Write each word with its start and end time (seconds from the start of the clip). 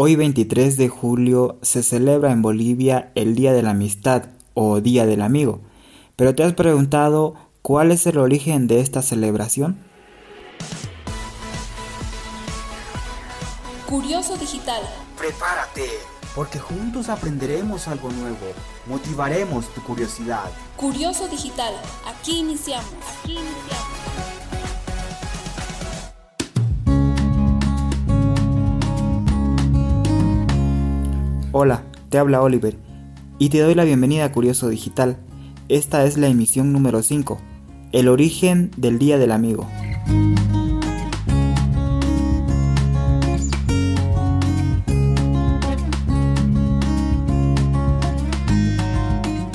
Hoy 0.00 0.14
23 0.14 0.76
de 0.76 0.88
julio 0.88 1.58
se 1.60 1.82
celebra 1.82 2.30
en 2.30 2.40
Bolivia 2.40 3.10
el 3.16 3.34
Día 3.34 3.52
de 3.52 3.64
la 3.64 3.70
Amistad 3.70 4.26
o 4.54 4.80
Día 4.80 5.06
del 5.06 5.20
Amigo. 5.20 5.58
Pero 6.14 6.36
¿te 6.36 6.44
has 6.44 6.54
preguntado 6.54 7.34
cuál 7.62 7.90
es 7.90 8.06
el 8.06 8.18
origen 8.18 8.68
de 8.68 8.78
esta 8.78 9.02
celebración? 9.02 9.76
Curioso 13.88 14.36
Digital. 14.36 14.82
Prepárate, 15.18 15.88
porque 16.32 16.60
juntos 16.60 17.08
aprenderemos 17.08 17.88
algo 17.88 18.08
nuevo, 18.12 18.46
motivaremos 18.86 19.66
tu 19.74 19.82
curiosidad. 19.82 20.48
Curioso 20.76 21.26
Digital, 21.26 21.74
aquí 22.06 22.38
iniciamos. 22.38 22.94
Aquí 23.20 23.32
iniciamos. 23.32 24.07
Hola, 31.60 31.82
te 32.08 32.18
habla 32.18 32.40
Oliver 32.40 32.76
y 33.40 33.48
te 33.48 33.58
doy 33.58 33.74
la 33.74 33.82
bienvenida 33.82 34.24
a 34.24 34.30
Curioso 34.30 34.68
Digital. 34.68 35.16
Esta 35.68 36.04
es 36.04 36.16
la 36.16 36.28
emisión 36.28 36.72
número 36.72 37.02
5, 37.02 37.36
el 37.90 38.06
origen 38.06 38.70
del 38.76 39.00
Día 39.00 39.18
del 39.18 39.32
Amigo. 39.32 39.66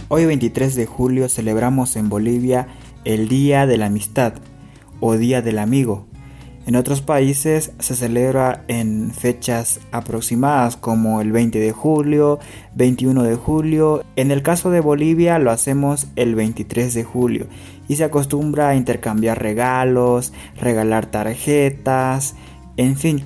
Hoy 0.10 0.26
23 0.26 0.76
de 0.76 0.86
julio 0.86 1.30
celebramos 1.30 1.96
en 1.96 2.10
Bolivia 2.10 2.68
el 3.06 3.30
Día 3.30 3.66
de 3.66 3.78
la 3.78 3.86
Amistad 3.86 4.34
o 5.00 5.16
Día 5.16 5.42
del 5.42 5.58
Amigo. 5.58 6.06
En 6.66 6.78
otros 6.78 7.02
países 7.02 7.72
se 7.80 7.96
celebra 7.96 8.64
en 8.70 9.12
fechas 9.12 9.82
aproximadas 9.92 10.78
como 10.78 11.20
el 11.20 11.34
20 11.34 11.60
de 11.60 11.74
julio, 11.74 12.40
21 12.76 13.24
de 13.24 13.36
julio. 13.36 14.04
En 14.16 14.32
el 14.32 14.44
caso 14.44 14.72
de 14.72 14.80
Bolivia 14.80 15.40
lo 15.40 15.52
hacemos 15.52 16.08
el 16.16 16.36
23 16.36 16.94
de 16.94 17.04
julio 17.04 17.48
y 17.90 17.98
se 17.98 18.06
acostumbra 18.06 18.70
a 18.70 18.76
intercambiar 18.76 19.42
regalos, 19.42 20.32
regalar 20.60 21.08
tarjetas, 21.08 22.36
en 22.78 22.96
fin. 22.96 23.24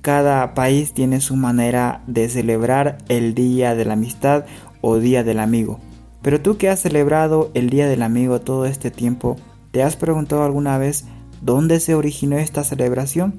Cada 0.00 0.54
país 0.54 0.94
tiene 0.94 1.20
su 1.20 1.36
manera 1.36 2.02
de 2.06 2.28
celebrar 2.28 2.98
el 3.08 3.34
Día 3.34 3.74
de 3.74 3.84
la 3.84 3.92
Amistad 3.92 4.46
o 4.80 4.96
Día 4.96 5.22
del 5.24 5.38
Amigo. 5.38 5.78
Pero 6.22 6.40
tú 6.40 6.56
que 6.56 6.70
has 6.70 6.80
celebrado 6.80 7.50
el 7.54 7.68
Día 7.68 7.86
del 7.86 8.02
Amigo 8.02 8.40
todo 8.40 8.64
este 8.64 8.90
tiempo, 8.90 9.36
¿te 9.72 9.82
has 9.82 9.96
preguntado 9.96 10.42
alguna 10.42 10.78
vez 10.78 11.04
dónde 11.42 11.80
se 11.80 11.94
originó 11.94 12.38
esta 12.38 12.64
celebración? 12.64 13.34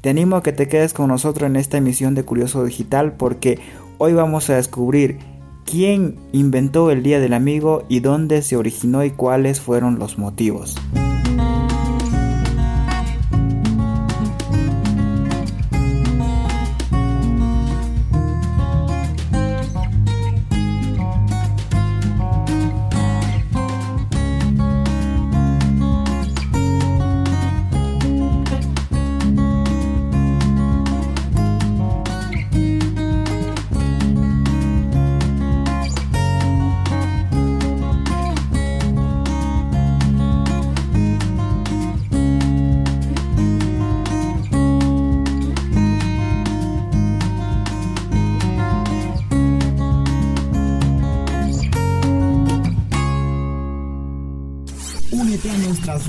Te 0.00 0.10
animo 0.10 0.36
a 0.36 0.42
que 0.42 0.52
te 0.52 0.68
quedes 0.68 0.92
con 0.92 1.08
nosotros 1.08 1.48
en 1.48 1.56
esta 1.56 1.78
emisión 1.78 2.14
de 2.14 2.24
Curioso 2.24 2.64
Digital 2.64 3.12
porque 3.12 3.58
hoy 3.98 4.12
vamos 4.12 4.50
a 4.50 4.56
descubrir 4.56 5.18
quién 5.64 6.16
inventó 6.32 6.90
el 6.90 7.02
Día 7.02 7.20
del 7.20 7.34
Amigo 7.34 7.84
y 7.88 8.00
dónde 8.00 8.42
se 8.42 8.56
originó 8.56 9.04
y 9.04 9.10
cuáles 9.10 9.60
fueron 9.60 9.98
los 9.98 10.18
motivos. 10.18 10.76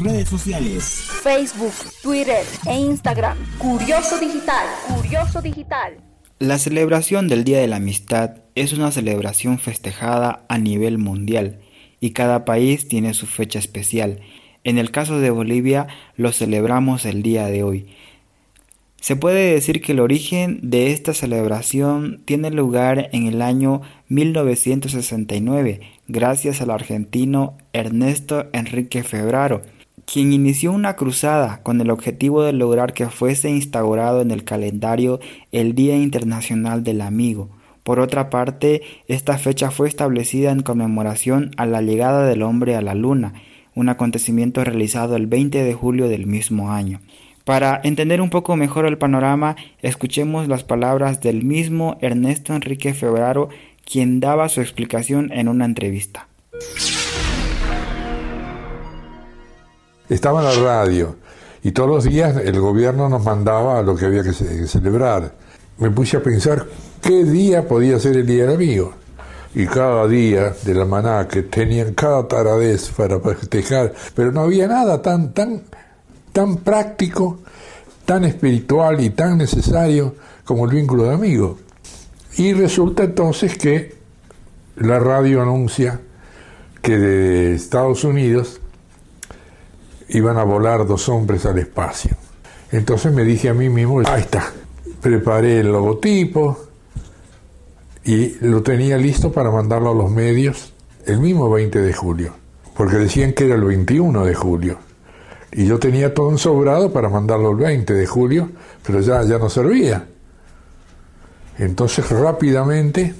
Redes 0.03 0.27
sociales. 0.29 1.07
Facebook, 1.23 1.73
Twitter 2.01 2.43
e 2.67 2.75
Instagram. 2.75 3.37
Curioso 3.57 4.19
Digital. 4.19 4.65
Curioso 4.87 5.41
Digital. 5.41 5.97
La 6.39 6.57
celebración 6.57 7.29
del 7.29 7.43
Día 7.43 7.59
de 7.59 7.67
la 7.67 7.77
Amistad 7.77 8.31
es 8.55 8.73
una 8.73 8.91
celebración 8.91 9.59
festejada 9.59 10.45
a 10.49 10.57
nivel 10.57 10.97
mundial 10.97 11.59
y 12.01 12.11
cada 12.11 12.43
país 12.43 12.87
tiene 12.87 13.13
su 13.13 13.27
fecha 13.27 13.59
especial. 13.59 14.19
En 14.65 14.77
el 14.77 14.91
caso 14.91 15.19
de 15.19 15.29
Bolivia 15.29 15.87
lo 16.17 16.31
celebramos 16.31 17.05
el 17.05 17.23
día 17.23 17.45
de 17.45 17.63
hoy. 17.63 17.87
Se 18.99 19.15
puede 19.15 19.53
decir 19.53 19.81
que 19.81 19.91
el 19.91 19.99
origen 19.99 20.59
de 20.63 20.91
esta 20.91 21.13
celebración 21.13 22.21
tiene 22.23 22.51
lugar 22.51 23.09
en 23.11 23.27
el 23.27 23.41
año 23.41 23.81
1969, 24.07 25.81
gracias 26.07 26.61
al 26.61 26.71
argentino 26.71 27.57
Ernesto 27.73 28.47
Enrique 28.53 29.03
Febraro, 29.03 29.61
quien 30.05 30.33
inició 30.33 30.71
una 30.71 30.95
cruzada 30.95 31.61
con 31.63 31.81
el 31.81 31.89
objetivo 31.89 32.43
de 32.43 32.53
lograr 32.53 32.93
que 32.93 33.07
fuese 33.07 33.49
instaurado 33.49 34.21
en 34.21 34.31
el 34.31 34.43
calendario 34.43 35.19
el 35.51 35.75
Día 35.75 35.95
Internacional 35.95 36.83
del 36.83 37.01
Amigo. 37.01 37.49
Por 37.83 37.99
otra 37.99 38.29
parte, 38.29 38.81
esta 39.07 39.37
fecha 39.37 39.71
fue 39.71 39.87
establecida 39.87 40.51
en 40.51 40.63
conmemoración 40.63 41.51
a 41.57 41.65
la 41.65 41.81
llegada 41.81 42.25
del 42.25 42.41
hombre 42.41 42.75
a 42.75 42.81
la 42.81 42.95
Luna, 42.95 43.33
un 43.75 43.89
acontecimiento 43.89 44.63
realizado 44.63 45.15
el 45.15 45.27
20 45.27 45.63
de 45.63 45.73
julio 45.73 46.07
del 46.07 46.25
mismo 46.25 46.71
año. 46.71 47.01
Para 47.43 47.81
entender 47.83 48.21
un 48.21 48.29
poco 48.29 48.55
mejor 48.55 48.85
el 48.85 48.97
panorama, 48.97 49.57
escuchemos 49.81 50.47
las 50.47 50.63
palabras 50.63 51.19
del 51.19 51.43
mismo 51.43 51.97
Ernesto 51.99 52.53
Enrique 52.53 52.93
Febraro, 52.93 53.49
quien 53.83 54.21
daba 54.21 54.47
su 54.47 54.61
explicación 54.61 55.29
en 55.33 55.49
una 55.49 55.65
entrevista. 55.65 56.29
Estaba 60.13 60.41
en 60.41 60.45
la 60.45 60.63
radio 60.63 61.15
y 61.63 61.71
todos 61.71 61.89
los 61.89 62.03
días 62.03 62.37
el 62.37 62.59
gobierno 62.59 63.09
nos 63.09 63.23
mandaba 63.23 63.81
lo 63.81 63.95
que 63.95 64.05
había 64.05 64.21
que, 64.21 64.31
celebrar. 64.31 65.33
Me 65.79 65.89
puse 65.89 66.17
a 66.17 66.21
pensar 66.21 66.67
qué 67.01 67.23
día 67.23 67.67
podía 67.67 67.99
ser 67.99 68.17
el 68.17 68.27
Día 68.27 68.45
del 68.45 68.55
Amigo. 68.55 68.93
Y 69.55 69.65
cada 69.65 70.07
día 70.07 70.53
de 70.63 70.73
la 70.75 70.85
maná 70.85 71.27
que 71.27 71.41
tenían 71.41 71.95
cada 71.95 72.27
taradez 72.27 72.91
para 72.91 73.19
festejar, 73.19 73.93
pero 74.13 74.31
no 74.31 74.41
había 74.41 74.67
nada 74.67 75.01
tan, 75.01 75.33
tan 75.33 75.63
tan 76.31 76.57
práctico, 76.57 77.39
tan 78.05 78.23
espiritual 78.23 79.01
y 79.01 79.09
tan 79.09 79.39
necesario 79.39 80.13
como 80.43 80.65
el 80.65 80.75
vínculo 80.75 81.05
de 81.05 81.15
amigo. 81.15 81.57
Y 82.37 82.53
resulta 82.53 83.03
entonces 83.03 83.57
que 83.57 83.95
la 84.75 84.99
radio 84.99 85.41
anuncia 85.41 85.99
que 86.83 86.99
de 86.99 87.55
Estados 87.55 88.03
Unidos 88.03 88.59
iban 90.09 90.37
a 90.37 90.43
volar 90.43 90.85
dos 90.85 91.09
hombres 91.09 91.45
al 91.45 91.59
espacio. 91.59 92.15
Entonces 92.71 93.13
me 93.13 93.23
dije 93.23 93.49
a 93.49 93.53
mí 93.53 93.69
mismo, 93.69 94.01
ahí 94.05 94.21
está, 94.21 94.51
preparé 95.01 95.59
el 95.59 95.71
logotipo 95.71 96.57
y 98.03 98.35
lo 98.45 98.63
tenía 98.63 98.97
listo 98.97 99.31
para 99.31 99.51
mandarlo 99.51 99.91
a 99.91 99.95
los 99.95 100.11
medios 100.11 100.73
el 101.05 101.19
mismo 101.19 101.49
20 101.49 101.79
de 101.81 101.93
julio, 101.93 102.33
porque 102.75 102.97
decían 102.97 103.33
que 103.33 103.45
era 103.45 103.55
el 103.55 103.63
21 103.63 104.25
de 104.25 104.35
julio. 104.35 104.77
Y 105.51 105.67
yo 105.67 105.77
tenía 105.77 106.13
todo 106.13 106.31
ensobrado 106.31 106.91
para 106.91 107.09
mandarlo 107.09 107.51
el 107.51 107.57
20 107.57 107.93
de 107.93 108.07
julio, 108.07 108.49
pero 108.85 109.01
ya, 109.01 109.21
ya 109.23 109.37
no 109.37 109.49
servía. 109.49 110.07
Entonces 111.59 112.09
rápidamente 112.09 113.13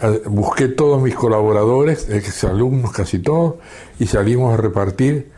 eh, 0.00 0.22
busqué 0.26 0.68
todos 0.68 1.02
mis 1.02 1.16
colaboradores, 1.16 2.08
ex 2.08 2.44
alumnos 2.44 2.92
casi 2.92 3.18
todos, 3.18 3.56
y 3.98 4.06
salimos 4.06 4.54
a 4.54 4.56
repartir 4.56 5.32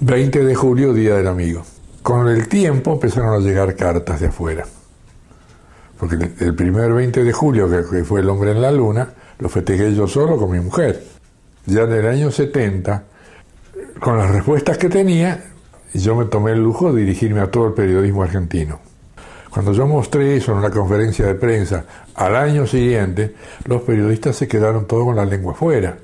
20 0.00 0.44
de 0.44 0.54
julio, 0.54 0.92
Día 0.92 1.16
del 1.16 1.26
Amigo. 1.26 1.62
Con 2.02 2.28
el 2.28 2.48
tiempo 2.48 2.92
empezaron 2.92 3.34
a 3.34 3.38
llegar 3.38 3.74
cartas 3.74 4.20
de 4.20 4.26
afuera. 4.28 4.64
Porque 5.98 6.16
el 6.40 6.54
primer 6.54 6.92
20 6.92 7.24
de 7.24 7.32
julio, 7.32 7.68
que 7.90 8.04
fue 8.04 8.20
el 8.20 8.28
hombre 8.28 8.52
en 8.52 8.60
la 8.60 8.70
luna, 8.70 9.08
lo 9.38 9.48
festejé 9.48 9.94
yo 9.94 10.06
solo 10.06 10.36
con 10.36 10.50
mi 10.50 10.60
mujer. 10.60 11.02
Ya 11.66 11.82
en 11.82 11.92
el 11.92 12.06
año 12.06 12.30
70 12.30 13.04
con 14.00 14.18
las 14.18 14.30
respuestas 14.30 14.78
que 14.78 14.88
tenía, 14.88 15.42
yo 15.94 16.14
me 16.14 16.26
tomé 16.26 16.52
el 16.52 16.62
lujo 16.62 16.92
de 16.92 17.00
dirigirme 17.00 17.40
a 17.40 17.50
todo 17.50 17.68
el 17.68 17.72
periodismo 17.72 18.22
argentino. 18.22 18.78
Cuando 19.50 19.72
yo 19.72 19.86
mostré 19.86 20.36
eso 20.36 20.52
en 20.52 20.58
una 20.58 20.70
conferencia 20.70 21.26
de 21.26 21.34
prensa 21.34 21.84
al 22.14 22.36
año 22.36 22.66
siguiente, 22.66 23.34
los 23.64 23.82
periodistas 23.82 24.36
se 24.36 24.46
quedaron 24.46 24.86
todos 24.86 25.04
con 25.04 25.16
la 25.16 25.24
lengua 25.24 25.52
afuera. 25.52 25.96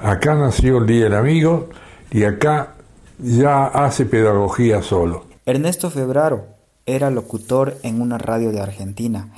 Acá 0.00 0.34
nació 0.34 0.78
el 0.78 0.86
Día 0.86 1.04
del 1.04 1.14
Amigo 1.14 1.68
y 2.10 2.24
acá 2.24 2.74
ya 3.18 3.66
hace 3.66 4.06
pedagogía 4.06 4.82
solo. 4.82 5.24
Ernesto 5.44 5.90
Febraro, 5.90 6.56
era 6.86 7.10
locutor 7.10 7.78
en 7.82 8.00
una 8.00 8.16
radio 8.16 8.52
de 8.52 8.60
Argentina 8.60 9.32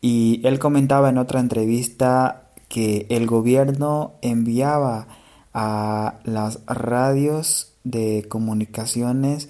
y 0.00 0.40
él 0.44 0.58
comentaba 0.58 1.10
en 1.10 1.18
otra 1.18 1.40
entrevista 1.40 2.50
que 2.68 3.06
el 3.10 3.26
gobierno 3.26 4.14
enviaba 4.22 5.08
a 5.52 6.14
las 6.24 6.64
radios 6.66 7.72
de 7.84 8.26
comunicaciones 8.28 9.48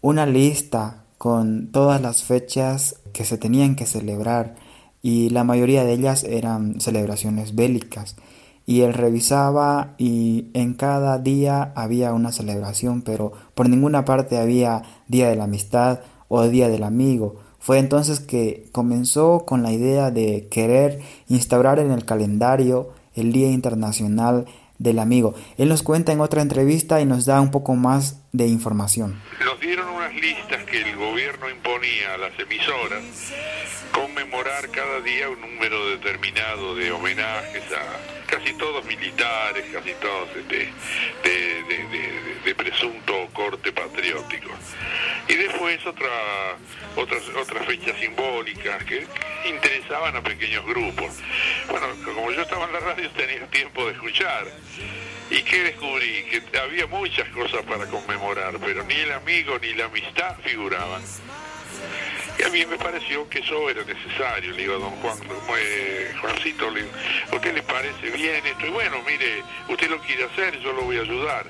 una 0.00 0.26
lista 0.26 1.04
con 1.18 1.72
todas 1.72 2.00
las 2.00 2.22
fechas 2.22 2.96
que 3.12 3.24
se 3.24 3.38
tenían 3.38 3.74
que 3.74 3.86
celebrar 3.86 4.54
y 5.02 5.30
la 5.30 5.44
mayoría 5.44 5.84
de 5.84 5.94
ellas 5.94 6.24
eran 6.24 6.80
celebraciones 6.80 7.54
bélicas 7.54 8.16
y 8.66 8.82
él 8.82 8.92
revisaba 8.92 9.94
y 9.96 10.50
en 10.52 10.74
cada 10.74 11.18
día 11.18 11.72
había 11.76 12.12
una 12.12 12.32
celebración 12.32 13.02
pero 13.02 13.32
por 13.54 13.68
ninguna 13.68 14.04
parte 14.04 14.38
había 14.38 14.82
día 15.08 15.28
de 15.28 15.36
la 15.36 15.44
amistad 15.44 16.00
o 16.28 16.42
día 16.48 16.68
del 16.68 16.82
amigo 16.82 17.36
fue 17.66 17.78
entonces 17.78 18.20
que 18.20 18.68
comenzó 18.70 19.44
con 19.44 19.64
la 19.64 19.72
idea 19.72 20.12
de 20.12 20.46
querer 20.52 21.00
instaurar 21.28 21.80
en 21.80 21.90
el 21.90 22.04
calendario 22.04 22.92
el 23.16 23.32
Día 23.32 23.50
Internacional 23.50 24.46
del 24.78 25.00
amigo. 25.00 25.34
Él 25.58 25.68
nos 25.68 25.82
cuenta 25.82 26.12
en 26.12 26.20
otra 26.20 26.42
entrevista 26.42 27.00
y 27.00 27.06
nos 27.06 27.24
da 27.24 27.40
un 27.40 27.50
poco 27.50 27.74
más 27.74 28.22
de 28.30 28.46
información. 28.46 29.20
Dieron 29.60 29.88
unas 29.88 30.14
listas 30.14 30.62
que 30.64 30.80
el 30.80 30.94
gobierno 30.94 31.50
imponía 31.50 32.14
a 32.14 32.18
las 32.18 32.38
emisoras, 32.38 33.02
conmemorar 34.26 34.68
cada 34.70 35.00
día 35.00 35.28
un 35.28 35.40
número 35.40 35.90
determinado 35.90 36.74
de 36.74 36.90
homenajes 36.90 37.62
a 37.72 38.26
casi 38.26 38.52
todos 38.54 38.84
militares, 38.84 39.64
casi 39.72 39.92
todos 39.94 40.28
este, 40.36 40.72
de, 42.44 42.54
presunto 42.54 43.28
corte 43.32 43.70
patriótico. 43.72 44.50
Y 45.28 45.34
después 45.34 45.84
otra, 45.86 46.08
otras, 46.96 47.22
otras 47.40 47.66
fechas 47.66 47.96
simbólicas 47.98 48.82
que 48.84 49.06
interesaban 49.48 50.16
a 50.16 50.22
pequeños 50.22 50.64
grupos. 50.66 51.18
Bueno, 51.68 51.86
como 52.04 52.32
yo 52.32 52.42
estaba 52.42 52.64
en 52.66 52.72
la 52.72 52.80
radio 52.80 53.10
tenía 53.10 53.46
tiempo 53.48 53.86
de 53.86 53.92
escuchar. 53.92 54.46
¿Y 55.30 55.42
qué 55.42 55.62
descubrí? 55.62 56.24
Que 56.24 56.58
había 56.58 56.86
muchas 56.86 57.28
cosas 57.28 57.62
para 57.64 57.86
conmemorar, 57.86 58.58
pero 58.64 58.82
ni 58.84 58.94
el 58.94 59.12
amigo 59.12 59.58
ni 59.60 59.74
la 59.74 59.84
amistad 59.84 60.36
figuraban. 60.42 61.02
Y 62.38 62.42
a 62.42 62.48
mí 62.50 62.66
me 62.66 62.76
pareció 62.76 63.28
que 63.28 63.38
eso 63.38 63.70
era 63.70 63.82
necesario. 63.84 64.52
Le 64.52 64.62
digo 64.62 64.74
a 64.74 64.78
don 64.78 64.90
Juan, 64.96 65.18
eh, 65.58 66.14
Juancito, 66.20 66.70
le 66.70 66.82
¿a 67.32 67.34
usted 67.34 67.54
le 67.54 67.62
parece 67.62 68.10
bien 68.10 68.44
esto? 68.44 68.66
Y 68.66 68.70
bueno, 68.70 68.96
mire, 69.06 69.42
usted 69.68 69.88
lo 69.88 69.98
quiere 70.00 70.24
hacer, 70.24 70.58
yo 70.60 70.72
lo 70.72 70.82
voy 70.82 70.98
a 70.98 71.02
ayudar. 71.02 71.46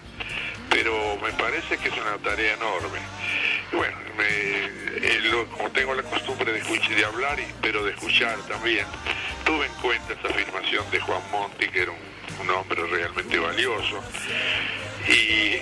Pero 0.70 1.16
me 1.22 1.32
parece 1.32 1.78
que 1.78 1.88
es 1.88 1.94
una 1.94 2.18
tarea 2.22 2.54
enorme. 2.54 3.00
Y 3.72 3.76
bueno, 3.76 3.96
eh, 4.20 4.76
como 5.50 5.70
tengo 5.70 5.94
la 5.94 6.02
costumbre 6.02 6.52
de, 6.52 6.58
escuchar, 6.58 6.94
de 6.94 7.04
hablar, 7.04 7.38
pero 7.60 7.84
de 7.84 7.92
escuchar 7.92 8.38
también, 8.48 8.86
tuve 9.44 9.66
en 9.66 9.72
cuenta 9.74 10.12
esa 10.12 10.28
afirmación 10.28 10.88
de 10.90 11.00
Juan 11.00 11.22
Monti, 11.30 11.68
que 11.68 11.82
era 11.82 11.92
un, 11.92 12.50
hombre 12.50 12.80
realmente 12.86 13.38
valioso. 13.38 14.02
Y 15.08 15.56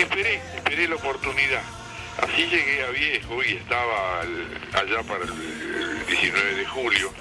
esperé, 0.00 0.40
esperé 0.56 0.88
la 0.88 0.96
oportunidad. 0.96 1.62
Así 2.22 2.46
llegué 2.46 2.82
a 2.82 2.90
viejo 2.90 3.42
y 3.42 3.52
estaba 3.54 4.20
allá 4.20 5.02
para 5.04 5.24
el 5.24 6.06
19 6.06 6.54
de 6.54 6.66
julio, 6.66 7.12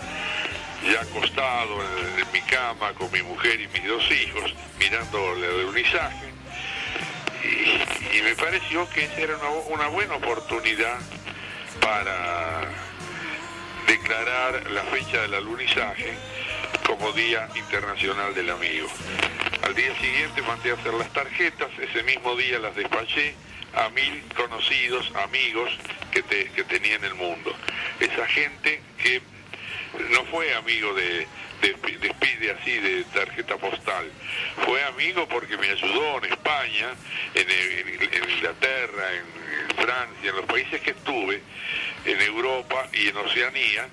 ya 0.91 1.01
acostado 1.01 1.81
en, 1.81 2.31
mi 2.33 2.41
cama 2.41 2.93
con 2.93 3.11
mi 3.11 3.21
mujer 3.21 3.59
y 3.61 3.67
mis 3.69 3.87
dos 3.87 4.03
hijos, 4.11 4.53
mirando 4.79 5.35
el 5.35 5.43
alunizaje. 5.43 6.33
Y, 7.43 8.21
me 8.21 8.35
pareció 8.35 8.87
que 8.89 9.05
esa 9.05 9.21
era 9.21 9.37
una 9.69 9.87
buena 9.87 10.15
oportunidad 10.15 10.99
para 11.79 12.67
declarar 13.87 14.69
la 14.71 14.83
fecha 14.83 15.21
del 15.21 15.35
alunizaje 15.35 16.13
como 16.85 17.11
Día 17.13 17.47
Internacional 17.55 18.35
del 18.35 18.49
Amigo. 18.49 18.87
Al 19.63 19.73
día 19.75 19.97
siguiente 19.99 20.41
mandé 20.41 20.71
a 20.71 20.73
hacer 20.73 20.93
las 20.93 21.11
tarjetas, 21.13 21.69
ese 21.79 22.03
mismo 22.03 22.35
día 22.35 22.59
las 22.59 22.75
despaché 22.75 23.35
a 23.75 23.89
mil 23.89 24.23
conocidos, 24.35 25.11
amigos 25.15 25.71
que, 26.11 26.23
que 26.23 26.63
tenía 26.63 26.95
en 26.95 27.03
el 27.03 27.15
mundo. 27.15 27.55
Esa 27.99 28.27
gente 28.27 28.81
que 29.01 29.21
no 30.11 30.23
fue 30.25 30.53
amigo 30.55 30.93
de, 30.93 31.27
de, 31.61 32.51
así 32.51 32.77
de 32.77 33.03
tarjeta 33.05 33.57
postal. 33.57 34.11
Fue 34.65 34.83
amigo 34.83 35.27
porque 35.27 35.57
me 35.57 35.69
ayudó 35.69 36.17
en 36.23 36.31
España, 36.31 36.93
en, 37.33 38.31
Inglaterra, 38.31 39.13
en, 39.13 39.75
Francia, 39.75 40.29
en 40.29 40.35
los 40.35 40.45
países 40.45 40.81
que 40.81 40.91
estuve, 40.91 41.41
en 42.05 42.21
Europa 42.21 42.87
y 42.93 43.07
en 43.07 43.17
Oceanía. 43.17 43.87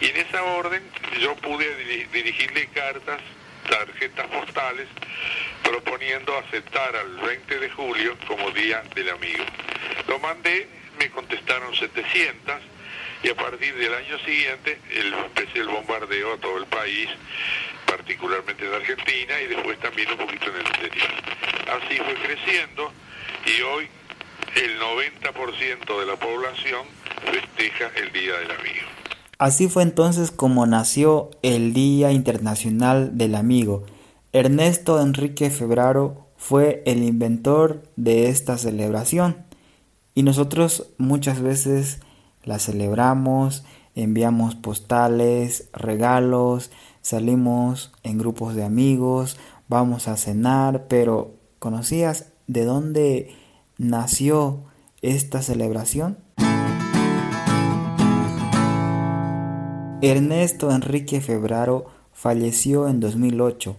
Y 0.00 0.06
en 0.06 0.16
esa 0.16 0.42
orden 0.42 0.82
yo 1.20 1.34
pude 1.36 2.06
dirigirle 2.12 2.66
cartas, 2.68 3.20
tarjetas 3.68 4.26
postales, 4.28 4.88
proponiendo 5.62 6.36
aceptar 6.38 6.96
al 6.96 7.16
20 7.18 7.58
de 7.58 7.70
julio 7.70 8.16
como 8.26 8.50
Día 8.50 8.82
del 8.94 9.10
Amigo. 9.10 9.44
Lo 10.08 10.18
mandé, 10.18 10.68
me 10.98 11.10
contestaron 11.10 11.74
700 11.74 12.56
y 13.22 13.28
a 13.28 13.34
partir 13.34 13.74
del 13.74 13.92
año 13.94 14.18
siguiente 14.20 14.78
empecé 14.90 15.58
el 15.58 15.68
bombardeo 15.68 16.34
a 16.34 16.36
todo 16.38 16.58
el 16.58 16.66
país, 16.66 17.08
particularmente 17.86 18.66
en 18.66 18.74
Argentina 18.74 19.40
y 19.40 19.46
después 19.48 19.78
también 19.80 20.10
un 20.10 20.18
poquito 20.18 20.46
en 20.46 20.56
el 20.56 20.66
interior. 20.66 21.10
Así 21.70 21.96
fue 21.96 22.14
creciendo 22.14 22.92
y 23.46 23.62
hoy 23.62 23.88
el 24.56 24.80
90% 24.80 26.00
de 26.00 26.06
la 26.06 26.16
población 26.16 26.86
festeja 27.30 27.90
el 27.96 28.12
Día 28.12 28.36
del 28.38 28.50
Amigo. 28.50 28.86
Así 29.38 29.68
fue 29.68 29.82
entonces 29.82 30.30
como 30.30 30.66
nació 30.66 31.30
el 31.42 31.72
Día 31.72 32.12
Internacional 32.12 33.16
del 33.16 33.34
Amigo. 33.34 33.86
Ernesto 34.32 35.00
Enrique 35.00 35.50
Febraro 35.50 36.28
fue 36.36 36.84
el 36.86 37.02
inventor 37.02 37.82
de 37.96 38.28
esta 38.28 38.58
celebración 38.58 39.38
y 40.14 40.22
nosotros 40.22 40.86
muchas 40.98 41.40
veces 41.40 41.98
la 42.44 42.60
celebramos, 42.60 43.64
enviamos 43.96 44.54
postales, 44.54 45.68
regalos, 45.72 46.70
salimos 47.02 47.92
en 48.04 48.18
grupos 48.18 48.54
de 48.54 48.62
amigos, 48.62 49.36
vamos 49.68 50.06
a 50.06 50.16
cenar, 50.16 50.86
pero 50.86 51.34
¿conocías 51.58 52.26
de 52.46 52.64
dónde 52.64 53.34
nació 53.78 54.60
esta 55.02 55.42
celebración? 55.42 56.18
Ernesto 60.02 60.70
Enrique 60.70 61.20
Febraro 61.20 61.86
falleció 62.12 62.86
en 62.86 63.00
2008 63.00 63.76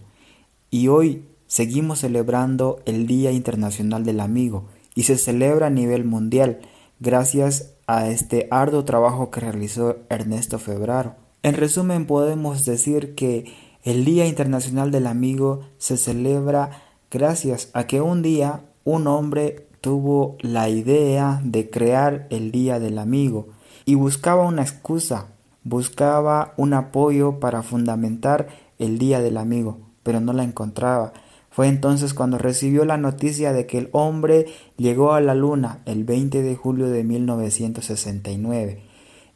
y 0.72 0.88
hoy 0.88 1.28
seguimos 1.46 2.00
celebrando 2.00 2.80
el 2.86 3.06
Día 3.06 3.30
Internacional 3.30 4.04
del 4.04 4.20
Amigo 4.20 4.64
y 4.94 5.02
se 5.02 5.18
celebra 5.18 5.66
a 5.66 5.70
nivel 5.70 6.04
mundial 6.04 6.60
gracias 6.98 7.74
a 7.86 8.08
este 8.08 8.48
arduo 8.50 8.82
trabajo 8.84 9.30
que 9.30 9.40
realizó 9.40 9.98
Ernesto 10.08 10.58
Febraro. 10.58 11.14
En 11.42 11.54
resumen, 11.54 12.06
podemos 12.06 12.64
decir 12.64 13.14
que 13.14 13.52
el 13.84 14.06
Día 14.06 14.26
Internacional 14.26 14.90
del 14.90 15.08
Amigo 15.08 15.60
se 15.76 15.98
celebra 15.98 16.82
gracias 17.10 17.68
a 17.74 17.86
que 17.86 18.00
un 18.00 18.22
día 18.22 18.64
un 18.84 19.06
hombre 19.08 19.66
tuvo 19.82 20.38
la 20.40 20.70
idea 20.70 21.42
de 21.44 21.68
crear 21.68 22.26
el 22.30 22.50
Día 22.50 22.80
del 22.80 22.96
Amigo 22.96 23.48
y 23.84 23.96
buscaba 23.96 24.46
una 24.46 24.62
excusa, 24.62 25.26
buscaba 25.64 26.54
un 26.56 26.72
apoyo 26.72 27.40
para 27.40 27.62
fundamentar 27.62 28.48
el 28.78 28.98
Día 28.98 29.20
del 29.20 29.36
Amigo, 29.36 29.91
pero 30.02 30.20
no 30.20 30.32
la 30.32 30.44
encontraba. 30.44 31.12
Fue 31.50 31.68
entonces 31.68 32.14
cuando 32.14 32.38
recibió 32.38 32.84
la 32.84 32.96
noticia 32.96 33.52
de 33.52 33.66
que 33.66 33.78
el 33.78 33.88
hombre 33.92 34.46
llegó 34.76 35.12
a 35.12 35.20
la 35.20 35.34
Luna 35.34 35.80
el 35.84 36.04
20 36.04 36.42
de 36.42 36.56
julio 36.56 36.88
de 36.88 37.04
1969 37.04 38.82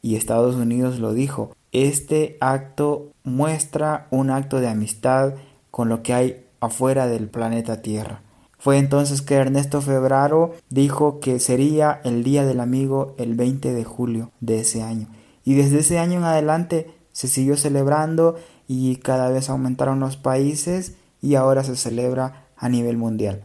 y 0.01 0.17
Estados 0.17 0.57
Unidos 0.57 0.99
lo 0.99 1.13
dijo. 1.13 1.55
Este 1.73 2.39
acto 2.41 3.13
muestra 3.23 4.07
un 4.11 4.31
acto 4.31 4.61
de 4.61 4.69
amistad 4.69 5.35
con 5.71 5.89
lo 5.91 6.03
que 6.03 6.15
hay 6.15 6.45
afuera 6.61 7.07
del 7.07 7.29
planeta 7.29 7.83
Tierra. 7.83 8.23
Fue 8.59 8.79
entonces 8.79 9.21
que 9.21 9.35
Ernesto 9.35 9.83
Febraro 9.83 10.55
dijo 10.71 11.21
que 11.21 11.39
sería 11.39 12.01
el 12.05 12.25
Día 12.25 12.47
del 12.47 12.61
Amigo 12.61 13.15
el 13.19 13.35
20 13.35 13.75
de 13.75 13.85
julio 13.85 14.31
de 14.41 14.61
ese 14.61 14.83
año. 14.83 15.09
Y 15.45 15.55
desde 15.55 15.81
ese 15.81 15.99
año 15.99 16.19
en 16.19 16.25
adelante 16.25 16.95
se 17.13 17.29
siguió 17.29 17.57
celebrando 17.57 18.37
y 18.69 18.97
cada 18.97 19.31
vez 19.31 19.49
aumentaron 19.49 20.01
los 20.01 20.17
países 20.17 20.95
y 21.21 21.35
ahora 21.35 21.65
se 21.65 21.77
celebra 21.77 22.47
a 22.57 22.69
nivel 22.69 22.97
mundial. 22.97 23.45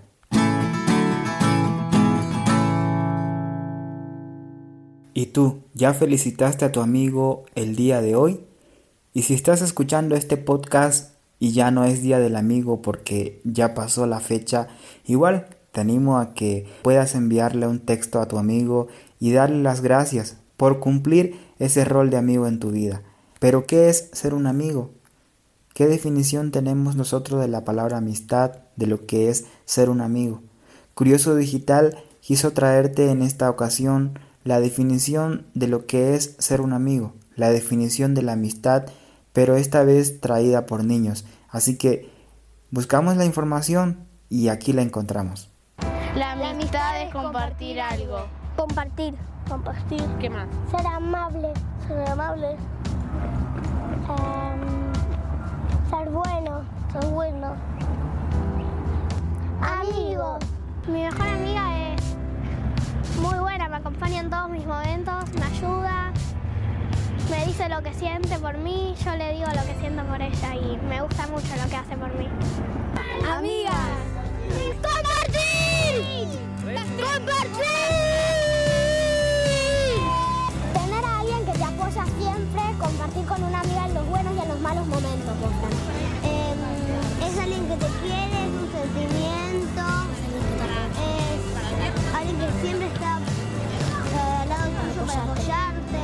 ¿Y 5.13 5.27
tú, 5.27 5.59
ya 5.73 5.93
felicitaste 5.93 6.65
a 6.65 6.71
tu 6.71 6.81
amigo 6.81 7.45
el 7.53 7.75
día 7.75 8.01
de 8.01 8.15
hoy? 8.15 8.45
Y 9.13 9.23
si 9.23 9.33
estás 9.33 9.61
escuchando 9.61 10.15
este 10.15 10.37
podcast 10.37 11.15
y 11.37 11.51
ya 11.51 11.69
no 11.69 11.83
es 11.83 12.01
día 12.01 12.19
del 12.19 12.35
amigo 12.37 12.81
porque 12.81 13.41
ya 13.43 13.73
pasó 13.73 14.07
la 14.07 14.21
fecha, 14.21 14.69
igual 15.05 15.47
te 15.73 15.81
animo 15.81 16.17
a 16.17 16.33
que 16.33 16.65
puedas 16.81 17.15
enviarle 17.15 17.67
un 17.67 17.79
texto 17.79 18.21
a 18.21 18.27
tu 18.27 18.37
amigo 18.37 18.87
y 19.19 19.31
darle 19.31 19.61
las 19.61 19.81
gracias 19.81 20.37
por 20.55 20.79
cumplir 20.79 21.39
ese 21.59 21.83
rol 21.83 22.09
de 22.09 22.17
amigo 22.17 22.47
en 22.47 22.59
tu 22.59 22.71
vida. 22.71 23.01
Pero 23.39 23.65
¿qué 23.65 23.89
es 23.89 24.09
ser 24.13 24.33
un 24.33 24.47
amigo? 24.47 24.91
¿Qué 25.73 25.87
definición 25.87 26.51
tenemos 26.51 26.95
nosotros 26.95 27.39
de 27.39 27.47
la 27.47 27.63
palabra 27.63 27.97
amistad, 27.97 28.51
de 28.75 28.87
lo 28.87 29.05
que 29.05 29.29
es 29.29 29.45
ser 29.65 29.89
un 29.89 30.01
amigo? 30.01 30.41
Curioso 30.93 31.35
Digital 31.35 31.97
quiso 32.19 32.51
traerte 32.51 33.09
en 33.09 33.21
esta 33.21 33.49
ocasión 33.49 34.19
la 34.43 34.59
definición 34.59 35.45
de 35.53 35.67
lo 35.67 35.85
que 35.85 36.15
es 36.15 36.35
ser 36.39 36.61
un 36.61 36.73
amigo, 36.73 37.13
la 37.35 37.49
definición 37.49 38.13
de 38.13 38.21
la 38.21 38.33
amistad, 38.33 38.85
pero 39.31 39.55
esta 39.55 39.83
vez 39.83 40.19
traída 40.19 40.65
por 40.65 40.83
niños. 40.83 41.25
Así 41.49 41.77
que 41.77 42.09
buscamos 42.69 43.15
la 43.15 43.25
información 43.25 44.05
y 44.29 44.49
aquí 44.49 44.73
la 44.73 44.81
encontramos. 44.81 45.49
La 46.15 46.33
amistad 46.33 47.01
es 47.01 47.13
compartir 47.13 47.79
algo. 47.79 48.27
Compartir. 48.57 49.15
Compartir. 49.47 50.03
¿Qué 50.19 50.29
más? 50.29 50.47
Ser 50.69 50.85
amable. 50.85 51.53
Ser 51.87 52.09
amable. 52.09 52.57
Em, 54.09 54.80
ser 55.91 56.09
bueno. 56.09 56.63
Ser 56.91 57.05
bueno. 57.11 57.55
Amigo. 59.61 60.39
Mi 60.87 61.03
mejor 61.03 61.27
amiga 61.27 61.93
es 61.93 62.17
muy 63.19 63.37
buena, 63.37 63.69
me 63.69 63.75
acompaña 63.77 64.21
en 64.21 64.29
todos 64.29 64.49
mis 64.49 64.65
momentos, 64.65 65.31
me 65.33 65.45
ayuda, 65.45 66.11
me 67.29 67.45
dice 67.45 67.69
lo 67.69 67.83
que 67.83 67.93
siente 67.93 68.39
por 68.39 68.57
mí, 68.57 68.95
yo 69.05 69.15
le 69.15 69.33
digo 69.33 69.45
lo 69.45 69.63
que 69.63 69.75
siento 69.79 70.03
por 70.05 70.19
ella 70.19 70.55
y 70.55 70.77
me 70.87 71.01
gusta 71.01 71.27
mucho 71.27 71.55
lo 71.63 71.69
que 71.69 71.75
hace 71.75 71.95
por 71.95 72.11
mí. 72.15 72.27
Amiga. 73.29 73.71
¡Compartir! 74.81 76.27
¡Compartir! 76.63 78.20
Para 95.11 95.23
apoyarte. 95.23 96.03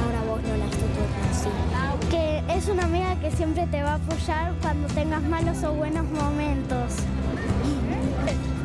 Ahora 0.00 0.20
vos 0.28 0.42
no 0.42 0.56
la 0.56 0.64
estoy 0.66 2.08
Que 2.10 2.42
es 2.54 2.68
una 2.68 2.84
amiga 2.84 3.16
que 3.20 3.30
siempre 3.30 3.66
te 3.66 3.82
va 3.82 3.92
a 3.92 3.94
apoyar 3.94 4.52
cuando 4.62 4.88
tengas 4.88 5.22
malos 5.22 5.62
o 5.64 5.72
buenos 5.72 6.04
momentos. 6.10 6.94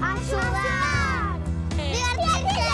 Ayudar. 0.02 1.40
Divertirse. 1.76 2.70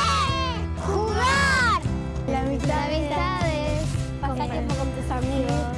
Jugar. 0.86 1.82
La 2.30 2.40
amistad, 2.42 2.92
es 2.92 3.88
pasar 4.22 4.50
tiempo 4.50 4.76
con 4.76 4.90
tus 4.92 5.12
amigos. 5.12 5.78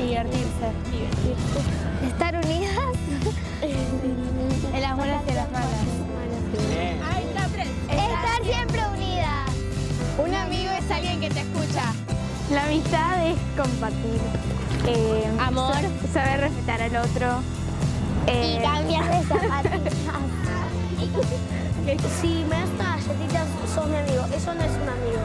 Divertirse. 0.00 1.93
La 12.54 12.64
amistad 12.64 13.26
es 13.26 13.36
compartir. 13.56 14.20
eh, 14.86 15.24
Amor. 15.40 15.72
sa- 15.74 16.08
Saber 16.12 16.40
respetar 16.40 16.82
al 16.82 16.96
otro. 16.96 17.40
eh, 18.26 18.58
Y 18.58 18.62
cambiar 18.62 19.04
de 19.10 19.22
zapatillas. 19.26 19.82
Si 22.20 22.44
me 22.48 22.56
das 22.56 22.68
unas 22.74 23.06
galletitas, 23.06 23.46
sos 23.74 23.86
mi 23.88 23.96
amigo. 23.96 24.24
Eso 24.34 24.54
no 24.54 24.62
es 24.62 24.70
un 24.82 24.88
amigo. 24.88 25.20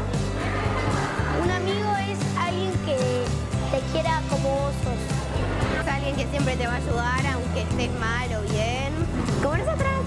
Un 1.43 1.51
amigo 1.51 1.89
es 2.11 2.19
alguien 2.37 2.71
que 2.85 2.97
te 3.71 3.79
quiera 3.93 4.21
como 4.29 4.49
vos 4.49 4.73
sos. 4.83 5.01
Es 5.81 5.87
alguien 5.93 6.15
que 6.17 6.27
siempre 6.27 6.55
te 6.57 6.67
va 6.67 6.73
a 6.73 6.77
ayudar 6.77 7.25
aunque 7.33 7.61
estés 7.61 7.91
mal 7.99 8.27
o 8.37 8.41
bien. 8.51 8.91
Como 9.41 9.55
nosotras. 9.55 9.99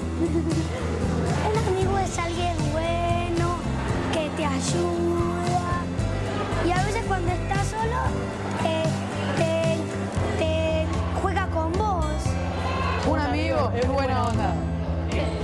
Amigo 13.66 13.72
es 13.82 13.88
buena 13.88 14.24
onda. 14.26 14.54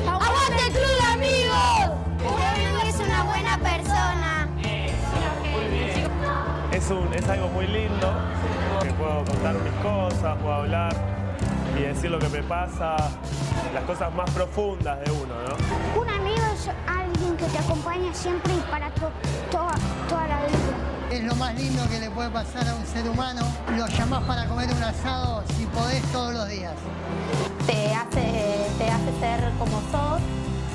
¡Aguante 0.07 0.73
Club 0.73 0.99
de 1.01 1.07
Amigos! 1.13 1.99
Un 2.21 2.43
amigo 2.43 2.79
es 2.89 2.97
una 2.97 3.23
buena 3.25 3.59
persona. 3.59 4.49
Es, 6.73 6.91
un, 6.91 7.13
es 7.15 7.29
algo 7.29 7.49
muy 7.49 7.67
lindo, 7.67 8.13
que 8.83 8.91
puedo 8.93 9.25
contar 9.25 9.55
mis 9.55 9.73
cosas, 9.83 10.37
puedo 10.39 10.55
hablar 10.55 10.95
y 11.77 11.83
decir 11.83 12.11
lo 12.11 12.19
que 12.19 12.29
me 12.29 12.43
pasa, 12.43 12.97
las 13.75 13.85
cosas 13.85 14.13
más 14.15 14.31
profundas 14.31 14.99
de 15.05 15.11
uno, 15.11 15.35
¿no? 15.35 16.01
Un 16.01 16.09
amigo 16.09 16.43
es 16.55 16.69
alguien 16.87 17.37
que 17.37 17.45
te 17.47 17.59
acompaña 17.59 18.13
siempre 18.15 18.55
y 18.55 18.61
para 18.71 18.91
to- 18.91 19.11
toda, 19.51 19.75
toda 20.09 20.29
la 20.29 20.37
vida. 20.47 21.11
Es 21.11 21.25
lo 21.25 21.35
más 21.37 21.55
lindo 21.55 21.83
que 21.89 21.99
le 22.01 22.11
puede 22.11 22.29
pasar 22.31 22.69
a 22.69 22.75
un 22.75 22.87
ser 22.87 23.09
humano. 23.09 23.41
Lo 23.77 23.87
llamás 23.87 24.23
para 24.25 24.47
comer 24.47 24.69
un 24.71 24.83
asado 24.83 25.43
si 25.57 25.65
podés 25.67 26.03
todos 26.13 26.35
los 26.35 26.49
días. 26.49 26.75
te 27.67 27.88
te 28.07 28.91
hace 28.91 29.13
ser 29.21 29.53
como 29.59 29.81
sos 29.91 30.21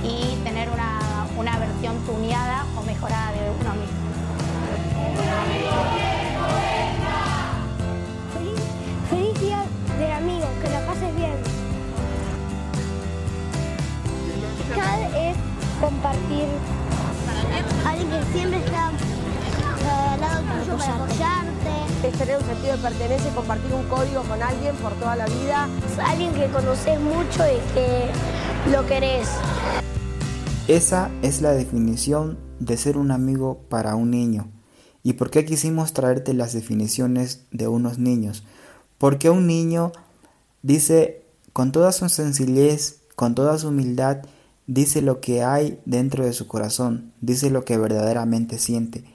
y 0.04 0.36
tener 0.44 0.70
una, 0.70 1.00
una 1.38 1.58
versión 1.58 1.98
tuneada 2.06 2.66
o 2.78 2.82
mejorada 2.84 3.32
de 3.32 3.50
uno 3.62 3.74
mismo. 3.76 3.83
Y 22.84 23.34
compartir 23.34 23.74
un 23.74 23.86
código 23.86 24.24
con 24.24 24.44
alguien 24.44 24.76
por 24.76 24.92
toda 24.96 25.16
la 25.16 25.26
vida. 25.26 25.70
Es 25.90 25.98
alguien 26.00 26.34
que 26.34 26.48
conoces 26.48 27.00
mucho 27.00 27.42
y 27.48 27.74
que 27.74 28.10
lo 28.70 28.86
querés. 28.86 29.30
Esa 30.68 31.10
es 31.22 31.42
la 31.42 31.54
definición 31.54 32.38
de 32.60 32.76
ser 32.76 32.98
un 32.98 33.12
amigo 33.12 33.62
para 33.70 33.96
un 33.96 34.12
niño. 34.12 34.52
¿Y 35.02 35.14
por 35.14 35.30
qué 35.30 35.46
quisimos 35.46 35.94
traerte 35.94 36.34
las 36.34 36.52
definiciones 36.52 37.46
de 37.52 37.70
unos 37.70 38.00
niños? 38.00 38.44
Porque 38.98 39.30
un 39.30 39.48
niño 39.48 39.94
dice 40.62 41.24
con 41.54 41.72
toda 41.72 41.94
su 41.94 42.10
sencillez, 42.10 43.00
con 43.16 43.34
toda 43.34 43.58
su 43.60 43.70
humildad, 43.70 44.24
dice 44.68 45.02
lo 45.02 45.22
que 45.22 45.42
hay 45.42 45.80
dentro 45.86 46.26
de 46.26 46.34
su 46.34 46.48
corazón, 46.48 47.14
dice 47.22 47.50
lo 47.50 47.64
que 47.64 47.78
verdaderamente 47.78 48.60
siente. 48.60 49.06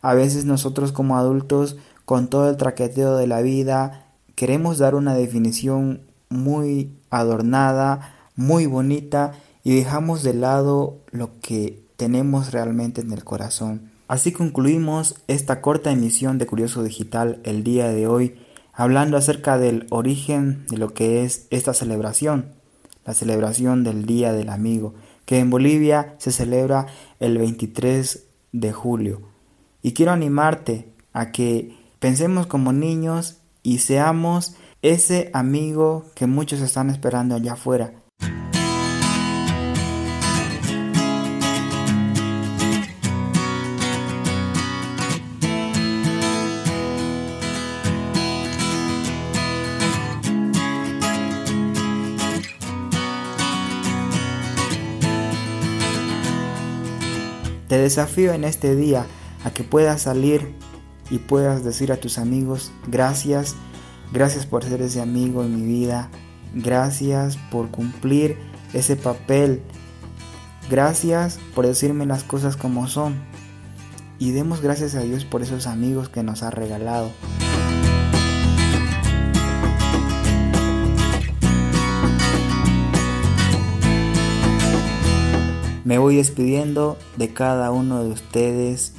A 0.00 0.14
veces 0.14 0.44
nosotros 0.46 0.92
como 0.92 1.18
adultos, 1.18 1.76
con 2.08 2.28
todo 2.28 2.48
el 2.48 2.56
traqueteo 2.56 3.18
de 3.18 3.26
la 3.26 3.42
vida, 3.42 4.06
queremos 4.34 4.78
dar 4.78 4.94
una 4.94 5.12
definición 5.12 6.00
muy 6.30 6.96
adornada, 7.10 8.30
muy 8.34 8.64
bonita 8.64 9.32
y 9.62 9.74
dejamos 9.76 10.22
de 10.22 10.32
lado 10.32 11.00
lo 11.10 11.38
que 11.40 11.84
tenemos 11.98 12.50
realmente 12.50 13.02
en 13.02 13.12
el 13.12 13.24
corazón. 13.24 13.90
Así 14.08 14.32
concluimos 14.32 15.16
esta 15.26 15.60
corta 15.60 15.90
emisión 15.90 16.38
de 16.38 16.46
Curioso 16.46 16.82
Digital 16.82 17.40
el 17.44 17.62
día 17.62 17.90
de 17.90 18.06
hoy, 18.06 18.38
hablando 18.72 19.18
acerca 19.18 19.58
del 19.58 19.86
origen 19.90 20.64
de 20.70 20.78
lo 20.78 20.94
que 20.94 21.24
es 21.24 21.46
esta 21.50 21.74
celebración, 21.74 22.54
la 23.04 23.12
celebración 23.12 23.84
del 23.84 24.06
Día 24.06 24.32
del 24.32 24.48
Amigo, 24.48 24.94
que 25.26 25.40
en 25.40 25.50
Bolivia 25.50 26.14
se 26.16 26.32
celebra 26.32 26.86
el 27.20 27.36
23 27.36 28.24
de 28.52 28.72
julio. 28.72 29.20
Y 29.82 29.92
quiero 29.92 30.12
animarte 30.12 30.88
a 31.12 31.32
que 31.32 31.76
pensemos 31.98 32.46
como 32.46 32.72
niños 32.72 33.38
y 33.62 33.78
seamos 33.78 34.54
ese 34.82 35.30
amigo 35.34 36.06
que 36.14 36.26
muchos 36.26 36.60
están 36.60 36.90
esperando 36.90 37.34
allá 37.34 37.54
afuera. 37.54 37.92
Te 57.68 57.76
desafío 57.76 58.32
en 58.32 58.44
este 58.44 58.74
día 58.74 59.04
a 59.44 59.50
que 59.50 59.62
puedas 59.62 60.00
salir 60.00 60.54
y 61.10 61.18
puedas 61.18 61.64
decir 61.64 61.92
a 61.92 61.96
tus 61.96 62.18
amigos 62.18 62.72
gracias, 62.86 63.54
gracias 64.12 64.46
por 64.46 64.64
ser 64.64 64.82
ese 64.82 65.00
amigo 65.00 65.42
en 65.44 65.56
mi 65.56 65.66
vida, 65.66 66.10
gracias 66.54 67.36
por 67.50 67.70
cumplir 67.70 68.36
ese 68.72 68.96
papel, 68.96 69.62
gracias 70.70 71.38
por 71.54 71.66
decirme 71.66 72.06
las 72.06 72.24
cosas 72.24 72.56
como 72.56 72.88
son. 72.88 73.16
y 74.20 74.32
demos 74.32 74.60
gracias 74.60 74.96
a 74.96 75.00
Dios 75.00 75.24
por 75.24 75.42
esos 75.42 75.68
amigos 75.68 76.08
que 76.08 76.24
nos 76.24 76.42
ha 76.42 76.50
regalado. 76.50 77.10
Me 85.88 85.96
voy 85.96 86.16
despidiendo 86.16 86.98
de 87.16 87.32
cada 87.32 87.70
uno 87.70 88.04
de 88.04 88.10
ustedes, 88.10 88.92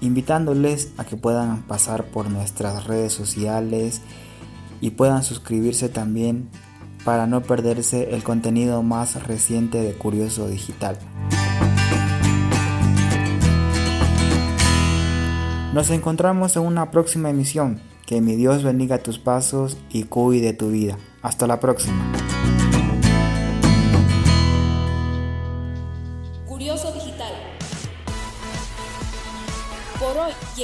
invitándoles 0.00 0.92
a 0.96 1.04
que 1.04 1.16
puedan 1.16 1.62
pasar 1.62 2.04
por 2.06 2.30
nuestras 2.30 2.84
redes 2.84 3.12
sociales 3.12 4.00
y 4.80 4.90
puedan 4.90 5.22
suscribirse 5.22 5.88
también 5.88 6.48
para 7.04 7.26
no 7.26 7.42
perderse 7.42 8.14
el 8.14 8.24
contenido 8.24 8.82
más 8.82 9.26
reciente 9.26 9.80
de 9.80 9.94
Curioso 9.94 10.48
Digital. 10.48 10.98
Nos 15.72 15.90
encontramos 15.90 16.56
en 16.56 16.62
una 16.62 16.90
próxima 16.90 17.28
emisión. 17.28 17.80
Que 18.06 18.20
mi 18.20 18.34
Dios 18.34 18.62
bendiga 18.62 18.98
tus 18.98 19.18
pasos 19.18 19.76
y 19.90 20.04
cuide 20.04 20.52
tu 20.52 20.70
vida. 20.70 20.96
Hasta 21.22 21.46
la 21.46 21.60
próxima. 21.60 22.25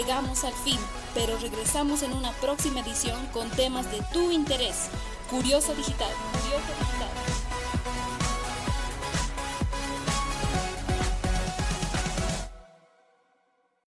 Llegamos 0.03 0.43
al 0.43 0.53
fin, 0.53 0.79
pero 1.15 1.39
regresamos 1.39 2.03
en 2.03 2.13
una 2.13 2.33
próxima 2.33 2.81
edición 2.81 3.25
con 3.33 3.49
temas 3.51 3.91
de 3.93 4.03
tu 4.13 4.33
interés. 4.33 4.89
Curioso 5.31 5.75
Digital. 5.75 6.11